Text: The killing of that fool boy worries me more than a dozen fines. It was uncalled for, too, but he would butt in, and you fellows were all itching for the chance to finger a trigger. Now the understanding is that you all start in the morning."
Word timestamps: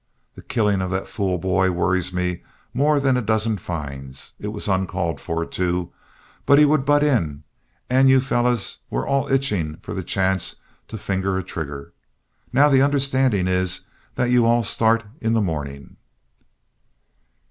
The 0.33 0.41
killing 0.41 0.81
of 0.81 0.89
that 0.89 1.07
fool 1.07 1.37
boy 1.37 1.69
worries 1.69 2.11
me 2.11 2.41
more 2.73 2.99
than 2.99 3.17
a 3.17 3.21
dozen 3.21 3.57
fines. 3.59 4.33
It 4.39 4.47
was 4.47 4.67
uncalled 4.67 5.21
for, 5.21 5.45
too, 5.45 5.91
but 6.47 6.57
he 6.57 6.65
would 6.65 6.85
butt 6.85 7.03
in, 7.03 7.43
and 7.87 8.09
you 8.09 8.19
fellows 8.19 8.79
were 8.89 9.05
all 9.07 9.31
itching 9.31 9.77
for 9.83 9.93
the 9.93 10.01
chance 10.01 10.55
to 10.87 10.97
finger 10.97 11.37
a 11.37 11.43
trigger. 11.43 11.93
Now 12.51 12.67
the 12.67 12.81
understanding 12.81 13.47
is 13.47 13.81
that 14.15 14.31
you 14.31 14.47
all 14.47 14.63
start 14.63 15.03
in 15.21 15.33
the 15.33 15.39
morning." 15.41 15.97